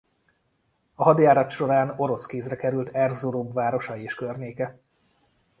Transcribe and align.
A 0.95 1.03
hadjárat 1.03 1.49
során 1.49 1.93
orosz 1.97 2.25
kézre 2.25 2.55
került 2.55 2.89
Erzurum 2.89 3.53
városa 3.53 3.97
és 3.97 4.15
környéke. 4.15 4.79